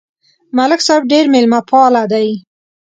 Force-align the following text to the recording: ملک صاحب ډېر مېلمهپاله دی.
ملک 0.57 0.81
صاحب 0.87 1.03
ډېر 1.11 1.25
مېلمهپاله 1.33 2.03
دی. 2.11 2.27